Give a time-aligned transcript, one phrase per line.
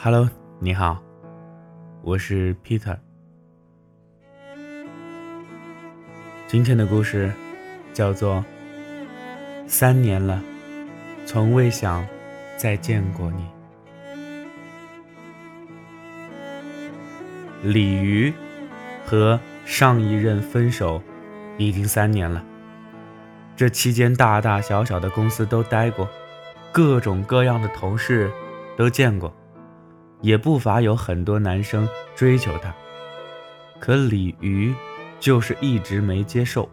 [0.00, 0.30] Hello，
[0.60, 1.02] 你好，
[2.02, 2.96] 我是 Peter。
[6.46, 7.32] 今天的故事
[7.92, 8.36] 叫做
[9.66, 10.40] 《三年了，
[11.26, 12.06] 从未想
[12.56, 13.44] 再见过你》。
[17.68, 18.32] 鲤鱼
[19.04, 21.02] 和上一任分手
[21.56, 22.44] 已经三年了，
[23.56, 26.08] 这期间大大小小的公司都待过，
[26.70, 28.30] 各种各样的同事
[28.76, 29.34] 都见过。
[30.20, 32.74] 也不乏有很多男生追求她，
[33.78, 34.74] 可鲤鱼
[35.20, 36.68] 就是一直没接受，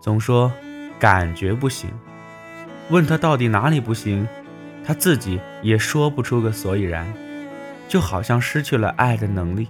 [0.00, 0.52] 总说
[0.98, 1.90] 感觉不行。
[2.90, 4.26] 问他到底哪里不行，
[4.84, 7.06] 他自己也说不出个所以然，
[7.88, 9.68] 就好像失去了爱的能力。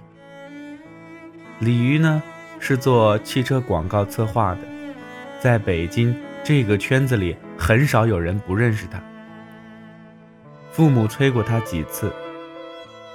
[1.59, 2.21] 鲤鱼呢
[2.59, 4.61] 是做汽车广告策划的，
[5.39, 6.13] 在北京
[6.43, 9.01] 这个圈子里很少有人不认识他。
[10.71, 12.11] 父母催过他几次。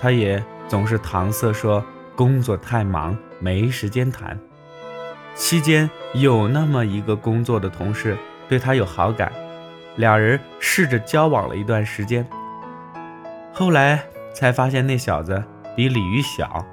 [0.00, 4.38] 他也总是搪塞说工作太忙，没时间谈。
[5.34, 8.16] 期间有那么一个工作的同事
[8.48, 9.32] 对他有好感，
[9.96, 12.26] 俩人试着交往了一段时间。
[13.52, 15.42] 后来才发现那小子
[15.76, 16.64] 比鲤鱼小，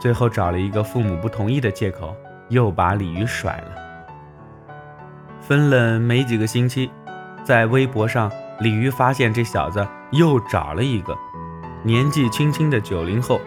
[0.00, 2.16] 最后找了一个父母不同意的借口，
[2.48, 4.68] 又把鲤鱼甩了。
[5.40, 6.90] 分了没几个星期，
[7.44, 8.30] 在微博上，
[8.60, 11.16] 鲤鱼发现这小子又找了一个。
[11.84, 13.40] 年纪轻轻的九零后，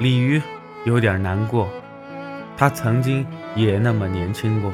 [0.00, 0.42] 鲤鱼
[0.84, 1.68] 有点难过，
[2.56, 4.72] 他曾经也那么年轻过。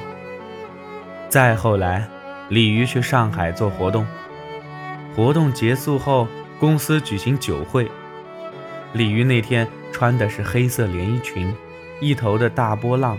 [1.28, 2.08] 再后来，
[2.48, 4.06] 鲤鱼去上海做活动，
[5.14, 6.26] 活动结束后，
[6.58, 7.90] 公司举行酒会，
[8.94, 11.54] 鲤鱼那天穿的是黑色连衣裙，
[12.00, 13.18] 一头的大波浪。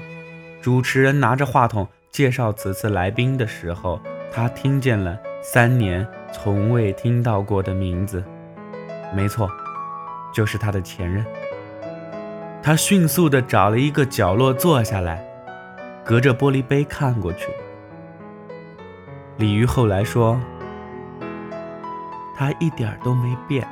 [0.62, 4.00] 主持人拿着话筒介绍此次来宾的时候，
[4.32, 8.24] 他听见了三年从未听到过的名字。
[9.14, 9.50] 没错，
[10.34, 11.26] 就是他的前任。
[12.62, 15.24] 他迅速地找了一个角落坐下来，
[16.04, 17.50] 隔着玻璃杯看过去。
[19.38, 20.40] 鲤鱼后来说
[22.36, 23.68] ：“他一点都没变，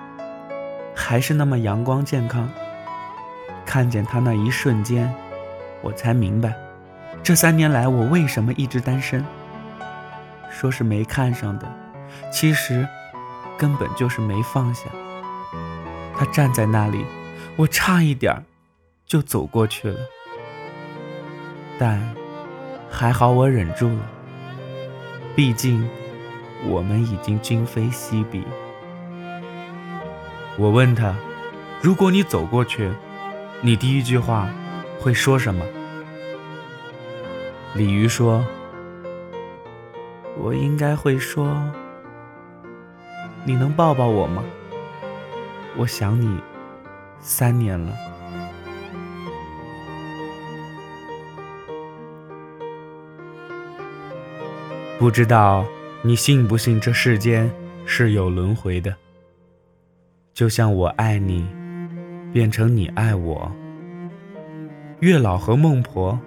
[0.95, 2.49] 还是那么阳光健康。
[3.65, 5.13] 看见他那一瞬间，
[5.81, 6.53] 我才明白，
[7.23, 9.25] 这三年来我为什么一直单身。
[10.49, 11.67] 说是没看上的，
[12.31, 12.85] 其实
[13.57, 14.89] 根本就是没放下。”
[16.21, 17.03] 他站在那里，
[17.55, 18.45] 我差一点
[19.07, 19.99] 就走过去了，
[21.79, 21.99] 但
[22.87, 24.07] 还好我忍住了。
[25.35, 25.83] 毕竟
[26.67, 28.43] 我们已经今非昔比。
[30.59, 31.15] 我问他
[31.81, 32.91] ：“如果你走过去，
[33.61, 34.47] 你第一句话
[34.99, 35.65] 会说什么？”
[37.73, 38.45] 鲤鱼说
[40.37, 41.59] ：“我应该会说，
[43.43, 44.43] 你能抱抱我吗？”
[45.77, 46.39] 我想你
[47.19, 47.95] 三年了，
[54.99, 55.65] 不知道
[56.03, 57.49] 你信不信这世间
[57.85, 58.93] 是有轮回的。
[60.33, 61.47] 就像我爱你，
[62.33, 63.51] 变成你爱我。
[64.99, 66.19] 月老和孟婆，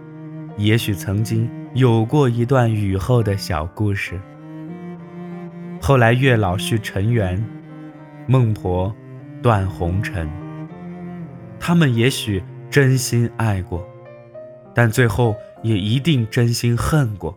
[0.57, 4.19] 也许曾经有过一段雨后的小故事。
[5.81, 7.45] 后来月老续尘缘，
[8.27, 8.95] 孟婆。
[9.45, 10.27] 断红尘，
[11.61, 13.87] 他们也许真心爱过，
[14.75, 17.37] 但最后也一定真心恨过。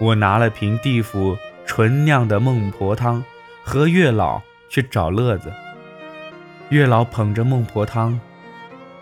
[0.00, 1.36] 我拿了瓶地府
[1.66, 3.24] 纯酿的孟婆汤，
[3.64, 5.52] 和月老去找乐子。
[6.68, 8.20] 月老捧着孟婆汤，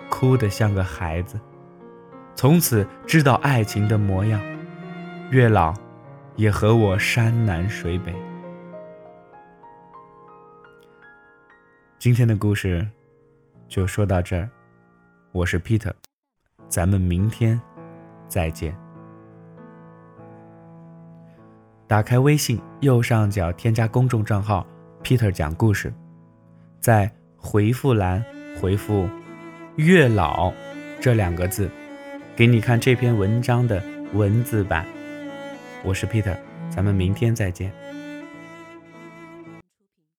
[0.08, 1.38] 哭得像个孩子，
[2.34, 4.40] 从此知道爱情的模样。
[5.28, 5.74] 月老
[6.36, 8.14] 也和我山南水北。
[12.00, 12.88] 今天的故事
[13.68, 14.48] 就说到这儿，
[15.32, 15.92] 我是 Peter，
[16.66, 17.60] 咱们明天
[18.26, 18.74] 再见。
[21.86, 24.66] 打开微信右上角添加公众账号
[25.02, 25.92] Peter 讲故事，
[26.80, 28.24] 在回复栏
[28.58, 29.06] 回复
[29.76, 30.50] “月老”
[31.02, 31.70] 这两个字，
[32.34, 33.82] 给你看这篇文章的
[34.14, 34.86] 文字版。
[35.84, 36.34] 我是 Peter，
[36.70, 37.70] 咱们明天再见。